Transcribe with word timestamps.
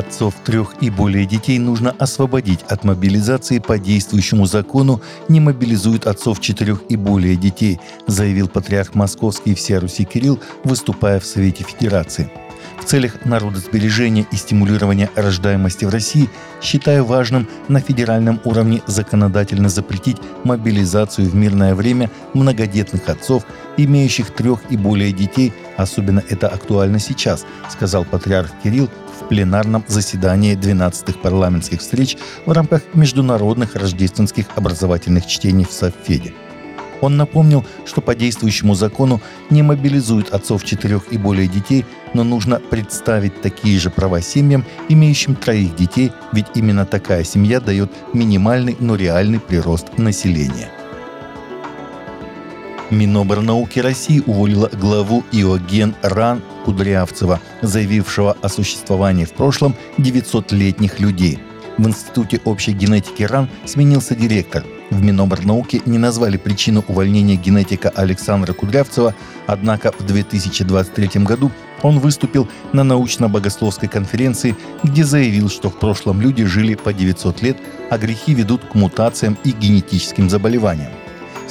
Отцов 0.00 0.34
трех 0.46 0.76
и 0.80 0.88
более 0.88 1.26
детей 1.26 1.58
нужно 1.58 1.94
освободить 1.98 2.62
от 2.62 2.84
мобилизации 2.84 3.58
по 3.58 3.78
действующему 3.78 4.46
закону, 4.46 5.02
не 5.28 5.40
мобилизуют 5.40 6.06
отцов 6.06 6.40
четырех 6.40 6.84
и 6.88 6.96
более 6.96 7.36
детей, 7.36 7.78
заявил 8.06 8.48
патриарх 8.48 8.94
Московский 8.94 9.54
всея 9.54 9.78
Руси 9.78 10.06
Кирилл, 10.06 10.40
выступая 10.64 11.20
в 11.20 11.26
Совете 11.26 11.64
Федерации. 11.64 12.30
В 12.80 12.86
целях 12.86 13.26
народосбережения 13.26 14.26
и 14.32 14.36
стимулирования 14.36 15.10
рождаемости 15.14 15.84
в 15.84 15.90
России 15.90 16.30
считаю 16.62 17.04
важным 17.04 17.46
на 17.68 17.80
федеральном 17.80 18.40
уровне 18.44 18.80
законодательно 18.86 19.68
запретить 19.68 20.16
мобилизацию 20.44 21.28
в 21.28 21.34
мирное 21.34 21.74
время 21.74 22.10
многодетных 22.32 23.06
отцов, 23.10 23.44
имеющих 23.76 24.30
трех 24.30 24.60
и 24.70 24.78
более 24.78 25.12
детей, 25.12 25.52
особенно 25.82 26.22
это 26.28 26.48
актуально 26.48 26.98
сейчас, 26.98 27.44
сказал 27.70 28.04
патриарх 28.04 28.50
Кирилл 28.62 28.88
в 29.20 29.28
пленарном 29.28 29.84
заседании 29.88 30.56
12-х 30.56 31.18
парламентских 31.20 31.80
встреч 31.80 32.16
в 32.46 32.52
рамках 32.52 32.82
международных 32.94 33.74
рождественских 33.74 34.46
образовательных 34.56 35.26
чтений 35.26 35.64
в 35.64 35.72
Совфеде. 35.72 36.32
Он 37.00 37.16
напомнил, 37.16 37.64
что 37.86 38.00
по 38.00 38.14
действующему 38.14 38.74
закону 38.74 39.20
не 39.48 39.62
мобилизуют 39.62 40.30
отцов 40.30 40.64
четырех 40.64 41.12
и 41.12 41.18
более 41.18 41.48
детей, 41.48 41.86
но 42.12 42.24
нужно 42.24 42.60
представить 42.60 43.40
такие 43.40 43.78
же 43.78 43.90
права 43.90 44.20
семьям, 44.20 44.64
имеющим 44.88 45.34
троих 45.34 45.76
детей, 45.76 46.12
ведь 46.32 46.46
именно 46.54 46.84
такая 46.84 47.24
семья 47.24 47.60
дает 47.60 47.90
минимальный, 48.12 48.76
но 48.80 48.96
реальный 48.96 49.40
прирост 49.40 49.96
населения. 49.96 50.79
Миноборнауки 52.90 53.80
России 53.80 54.22
уволила 54.26 54.68
главу 54.72 55.24
Иоген 55.32 55.94
Ран 56.02 56.42
Кудрявцева, 56.64 57.40
заявившего 57.62 58.36
о 58.42 58.48
существовании 58.48 59.24
в 59.24 59.32
прошлом 59.32 59.74
900-летних 59.98 61.00
людей. 61.00 61.38
В 61.78 61.86
Институте 61.86 62.40
общей 62.44 62.72
генетики 62.72 63.22
РАН 63.22 63.48
сменился 63.66 64.14
директор– 64.14 64.64
в 64.90 65.02
Миноборнауке 65.02 65.80
не 65.86 65.98
назвали 65.98 66.36
причину 66.36 66.84
увольнения 66.88 67.36
генетика 67.36 67.90
Александра 67.90 68.52
Кудрявцева, 68.52 69.14
однако 69.46 69.92
в 69.96 70.04
2023 70.04 71.22
году 71.22 71.52
он 71.82 72.00
выступил 72.00 72.48
на 72.72 72.82
научно-богословской 72.82 73.88
конференции, 73.88 74.56
где 74.82 75.04
заявил, 75.04 75.48
что 75.48 75.70
в 75.70 75.78
прошлом 75.78 76.20
люди 76.20 76.44
жили 76.44 76.74
по 76.74 76.92
900 76.92 77.42
лет, 77.42 77.56
а 77.88 77.98
грехи 77.98 78.34
ведут 78.34 78.64
к 78.64 78.74
мутациям 78.74 79.38
и 79.44 79.52
генетическим 79.52 80.28
заболеваниям. 80.28 80.90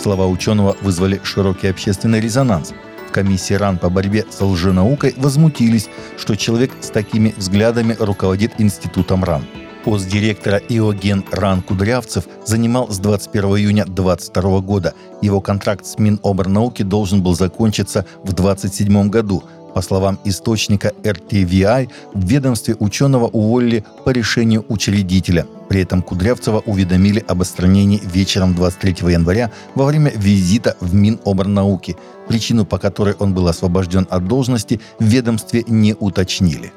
Слова 0.00 0.26
ученого 0.26 0.76
вызвали 0.80 1.20
широкий 1.24 1.66
общественный 1.66 2.20
резонанс. 2.20 2.72
В 3.08 3.12
комиссии 3.12 3.54
РАН 3.54 3.78
по 3.78 3.90
борьбе 3.90 4.24
с 4.30 4.40
лженаукой 4.40 5.14
возмутились, 5.16 5.88
что 6.16 6.36
человек 6.36 6.70
с 6.80 6.90
такими 6.90 7.34
взглядами 7.36 7.96
руководит 7.98 8.52
институтом 8.58 9.24
РАН– 9.24 9.44
Пост 9.88 10.08
директора 10.08 10.58
Иоген 10.58 11.24
Ран 11.30 11.62
Кудрявцев 11.62 12.24
занимал 12.44 12.90
с 12.90 12.98
21 12.98 13.44
июня 13.56 13.84
2022 13.86 14.60
года. 14.60 14.94
Его 15.22 15.40
контракт 15.40 15.86
с 15.86 15.98
Миноборнауки 15.98 16.82
должен 16.82 17.22
был 17.22 17.34
закончиться 17.34 18.04
в 18.22 18.34
2027 18.34 19.08
году. 19.08 19.44
По 19.74 19.82
словам 19.82 20.18
источника 20.24 20.92
RTVI, 21.02 21.88
в 22.14 22.26
ведомстве 22.26 22.74
ученого 22.78 23.26
уволили 23.26 23.84
по 24.04 24.10
решению 24.10 24.64
учредителя. 24.68 25.46
При 25.68 25.82
этом 25.82 26.02
Кудрявцева 26.02 26.62
уведомили 26.66 27.24
об 27.28 27.42
отстранении 27.42 28.00
вечером 28.02 28.54
23 28.54 29.12
января 29.12 29.50
во 29.74 29.84
время 29.84 30.10
визита 30.14 30.76
в 30.80 30.94
Миноборнауки. 30.94 31.96
Причину, 32.28 32.64
по 32.64 32.78
которой 32.78 33.14
он 33.18 33.34
был 33.34 33.48
освобожден 33.48 34.06
от 34.10 34.26
должности, 34.26 34.80
в 34.98 35.04
ведомстве 35.04 35.64
не 35.66 35.94
уточнили. 35.98 36.72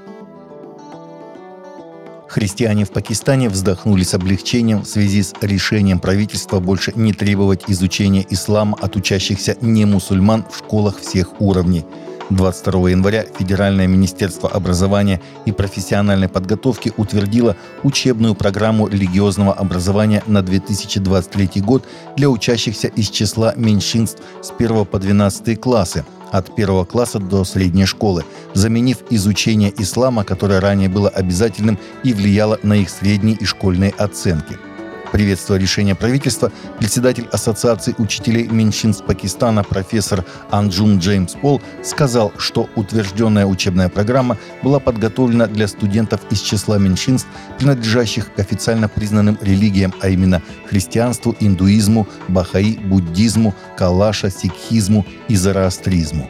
Христиане 2.31 2.85
в 2.85 2.91
Пакистане 2.91 3.49
вздохнули 3.49 4.03
с 4.03 4.13
облегчением 4.13 4.83
в 4.83 4.87
связи 4.87 5.21
с 5.21 5.33
решением 5.41 5.99
правительства 5.99 6.61
больше 6.61 6.93
не 6.95 7.11
требовать 7.11 7.63
изучения 7.67 8.25
ислама 8.29 8.77
от 8.79 8.95
учащихся 8.95 9.57
не 9.59 9.83
мусульман 9.83 10.45
в 10.49 10.57
школах 10.57 10.99
всех 10.99 11.41
уровней. 11.41 11.85
22 12.31 12.89
января 12.91 13.25
Федеральное 13.37 13.87
министерство 13.87 14.49
образования 14.49 15.21
и 15.45 15.51
профессиональной 15.51 16.29
подготовки 16.29 16.93
утвердило 16.97 17.55
учебную 17.83 18.35
программу 18.35 18.87
религиозного 18.87 19.53
образования 19.53 20.23
на 20.27 20.41
2023 20.41 21.61
год 21.61 21.85
для 22.15 22.29
учащихся 22.29 22.87
из 22.87 23.09
числа 23.09 23.53
меньшинств 23.55 24.21
с 24.41 24.51
1 24.57 24.85
по 24.85 24.99
12 24.99 25.59
классы– 25.59 26.05
от 26.31 26.55
первого 26.55 26.85
класса 26.85 27.19
до 27.19 27.43
средней 27.43 27.85
школы, 27.85 28.23
заменив 28.53 28.99
изучение 29.09 29.73
ислама, 29.77 30.23
которое 30.23 30.61
ранее 30.61 30.87
было 30.87 31.09
обязательным 31.09 31.77
и 32.03 32.13
влияло 32.13 32.57
на 32.63 32.73
их 32.73 32.89
средние 32.89 33.35
и 33.35 33.45
школьные 33.45 33.91
оценки– 33.97 34.57
Приветствуя 35.11 35.59
решение 35.59 35.93
правительства, 35.93 36.51
председатель 36.79 37.27
Ассоциации 37.31 37.93
учителей 37.97 38.47
меньшинств 38.47 39.05
Пакистана 39.05 39.63
профессор 39.63 40.25
Анджум 40.49 40.99
Джеймс 40.99 41.33
Пол 41.33 41.61
сказал, 41.83 42.31
что 42.37 42.69
утвержденная 42.75 43.45
учебная 43.45 43.89
программа 43.89 44.37
была 44.63 44.79
подготовлена 44.79 45.47
для 45.47 45.67
студентов 45.67 46.21
из 46.29 46.39
числа 46.39 46.77
меньшинств, 46.77 47.27
принадлежащих 47.57 48.33
к 48.33 48.39
официально 48.39 48.87
признанным 48.87 49.37
религиям, 49.41 49.93
а 49.99 50.07
именно 50.07 50.41
христианству, 50.65 51.35
индуизму, 51.41 52.07
бахаи, 52.29 52.79
буддизму, 52.81 53.53
калаша, 53.77 54.29
сикхизму 54.29 55.05
и 55.27 55.35
зороастризму. 55.35 56.29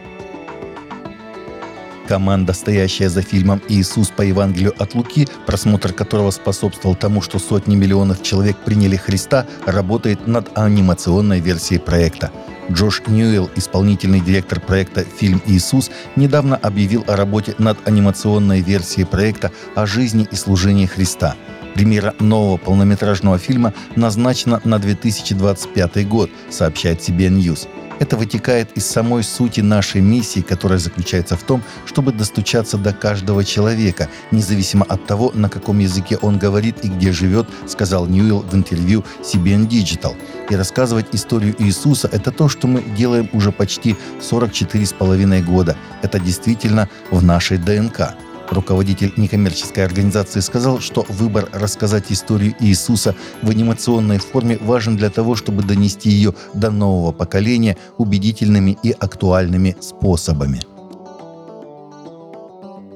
Команда, 2.11 2.51
стоящая 2.51 3.07
за 3.07 3.21
фильмом 3.21 3.61
«Иисус 3.69 4.09
по 4.09 4.21
Евангелию 4.21 4.73
от 4.77 4.95
Луки», 4.95 5.29
просмотр 5.45 5.93
которого 5.93 6.31
способствовал 6.31 6.93
тому, 6.93 7.21
что 7.21 7.39
сотни 7.39 7.77
миллионов 7.77 8.21
человек 8.21 8.57
приняли 8.57 8.97
Христа, 8.97 9.45
работает 9.65 10.27
над 10.27 10.57
анимационной 10.57 11.39
версией 11.39 11.79
проекта. 11.79 12.29
Джош 12.69 13.01
Ньюэлл, 13.07 13.49
исполнительный 13.55 14.19
директор 14.19 14.59
проекта 14.59 15.05
«Фильм 15.05 15.41
Иисус», 15.45 15.89
недавно 16.17 16.57
объявил 16.57 17.05
о 17.07 17.15
работе 17.15 17.55
над 17.59 17.77
анимационной 17.87 18.59
версией 18.59 19.07
проекта 19.07 19.53
о 19.75 19.85
жизни 19.85 20.27
и 20.29 20.35
служении 20.35 20.87
Христа. 20.87 21.35
Премьера 21.75 22.13
нового 22.19 22.57
полнометражного 22.57 23.37
фильма 23.37 23.73
назначена 23.95 24.59
на 24.65 24.79
2025 24.79 26.09
год, 26.09 26.29
сообщает 26.49 26.99
CBN 26.99 27.37
News. 27.37 27.69
Это 28.01 28.17
вытекает 28.17 28.75
из 28.75 28.87
самой 28.87 29.21
сути 29.21 29.61
нашей 29.61 30.01
миссии, 30.01 30.39
которая 30.39 30.79
заключается 30.79 31.37
в 31.37 31.43
том, 31.43 31.61
чтобы 31.85 32.11
достучаться 32.11 32.79
до 32.79 32.93
каждого 32.93 33.43
человека, 33.43 34.09
независимо 34.31 34.83
от 34.89 35.05
того, 35.05 35.31
на 35.35 35.49
каком 35.49 35.77
языке 35.77 36.17
он 36.17 36.39
говорит 36.39 36.83
и 36.83 36.89
где 36.89 37.11
живет, 37.11 37.47
сказал 37.67 38.07
Ньюэлл 38.07 38.39
в 38.39 38.55
интервью 38.55 39.03
CBN 39.21 39.67
Digital. 39.67 40.15
И 40.49 40.55
рассказывать 40.55 41.05
историю 41.11 41.53
Иисуса– 41.59 42.09
это 42.11 42.31
то, 42.31 42.49
что 42.49 42.65
мы 42.65 42.81
делаем 42.81 43.29
уже 43.33 43.51
почти 43.51 43.95
44 44.19 44.83
с 44.83 44.93
половиной 44.93 45.43
года. 45.43 45.77
Это 46.01 46.19
действительно 46.19 46.89
в 47.11 47.23
нашей 47.23 47.59
ДНК. 47.59 48.15
Руководитель 48.51 49.13
некоммерческой 49.15 49.85
организации 49.85 50.41
сказал, 50.41 50.81
что 50.81 51.05
выбор 51.07 51.47
рассказать 51.53 52.11
историю 52.11 52.53
Иисуса 52.59 53.15
в 53.41 53.49
анимационной 53.49 54.19
форме 54.19 54.57
важен 54.59 54.97
для 54.97 55.09
того, 55.09 55.37
чтобы 55.37 55.63
донести 55.63 56.09
ее 56.09 56.35
до 56.53 56.69
нового 56.69 57.13
поколения 57.13 57.77
убедительными 57.97 58.77
и 58.83 58.91
актуальными 58.91 59.77
способами. 59.79 60.59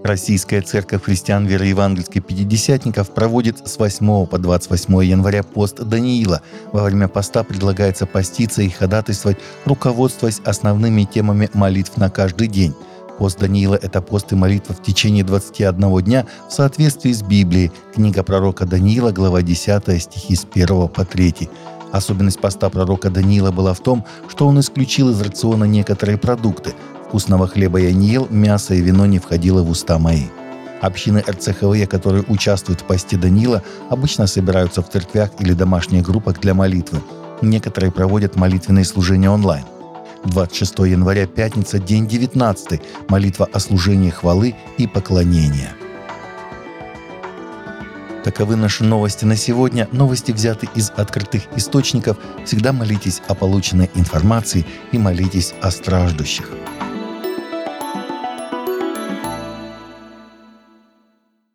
Российская 0.03 0.61
церковь 0.61 1.03
христиан 1.03 1.47
веры 1.47 1.66
евангельской 1.67 2.22
пятидесятников 2.22 3.11
проводит 3.11 3.67
с 3.67 3.79
8 3.79 4.27
по 4.27 4.37
28 4.37 5.03
января 5.03 5.41
пост 5.41 5.77
Даниила. 5.77 6.41
Во 6.73 6.83
время 6.83 7.07
поста 7.07 7.43
предлагается 7.43 8.05
поститься 8.05 8.61
и 8.61 8.69
ходатайствовать, 8.69 9.37
руководствуясь 9.63 10.41
основными 10.45 11.05
темами 11.05 11.49
молитв 11.53 11.97
на 11.97 12.11
каждый 12.11 12.49
день. 12.49 12.75
Пост 13.17 13.39
Даниила– 13.39 13.75
это 13.81 14.01
пост 14.01 14.33
и 14.33 14.35
молитва 14.35 14.75
в 14.75 14.81
течение 14.81 15.23
21 15.23 16.01
дня 16.01 16.25
в 16.49 16.51
соответствии 16.51 17.13
с 17.13 17.23
Библией. 17.23 17.72
Книга 17.93 18.23
пророка 18.23 18.66
Даниила, 18.66 19.11
глава 19.11 19.41
10, 19.41 20.01
стихи 20.01 20.35
с 20.35 20.45
1 20.51 20.90
по 20.90 21.05
3. 21.05 21.49
Особенность 21.93 22.41
поста 22.41 22.69
пророка 22.69 23.09
Даниила 23.09 23.51
была 23.51 23.73
в 23.73 23.79
том, 23.79 24.05
что 24.28 24.47
он 24.47 24.59
исключил 24.59 25.11
из 25.11 25.22
рациона 25.22 25.63
некоторые 25.63 26.17
продукты. 26.17 26.73
Вкусного 27.07 27.47
хлеба 27.47 27.79
я 27.79 27.93
не 27.93 28.07
ел, 28.07 28.28
мясо 28.29 28.73
и 28.73 28.81
вино 28.81 29.05
не 29.05 29.19
входило 29.19 29.63
в 29.63 29.69
уста 29.69 29.97
мои. 29.97 30.25
Общины 30.81 31.23
РЦХВЕ, 31.25 31.87
которые 31.87 32.25
участвуют 32.28 32.81
в 32.81 32.84
посте 32.84 33.16
Даниила, 33.16 33.63
обычно 33.90 34.28
собираются 34.28 34.81
в 34.81 34.90
церквях 34.90 35.29
или 35.40 35.53
домашних 35.53 36.03
группах 36.03 36.41
для 36.41 36.53
молитвы. 36.53 37.01
Некоторые 37.41 37.93
проводят 37.93 38.35
молитвенные 38.35 38.84
служения 38.84 39.29
онлайн. 39.29 39.63
26 40.25 40.79
января, 40.79 41.27
пятница, 41.27 41.79
день 41.79 42.07
19, 42.07 42.81
молитва 43.07 43.47
о 43.51 43.59
служении 43.59 44.09
хвалы 44.09 44.55
и 44.77 44.87
поклонения. 44.87 45.75
Таковы 48.23 48.55
наши 48.55 48.83
новости 48.83 49.23
на 49.23 49.35
сегодня. 49.35 49.87
Новости 49.91 50.31
взяты 50.31 50.67
из 50.73 50.89
открытых 50.89 51.43
источников. 51.55 52.17
Всегда 52.43 52.73
молитесь 52.73 53.22
о 53.27 53.35
полученной 53.35 53.91
информации 53.93 54.66
и 54.91 54.97
молитесь 54.97 55.53
о 55.61 55.69
страждущих. 55.69 56.49